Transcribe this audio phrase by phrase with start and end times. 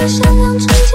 [0.00, 0.89] 是善良成。